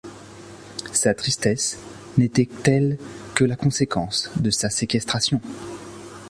[0.93, 1.77] Sa tristesse
[2.17, 2.97] n’était-elle
[3.35, 5.39] que la conséquence de sa séquestration